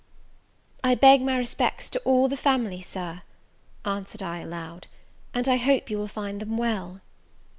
"I 0.83 0.95
beg 0.95 1.21
my 1.21 1.37
respects 1.37 1.87
to 1.91 1.99
all 2.05 2.27
the 2.27 2.35
family, 2.35 2.81
Sir," 2.81 3.21
answered 3.85 4.23
I, 4.23 4.39
aloud; 4.39 4.87
"and 5.31 5.47
I 5.47 5.57
hope 5.57 5.91
you 5.91 5.99
will 5.99 6.07
find 6.07 6.39
them 6.41 6.57
well." 6.57 7.01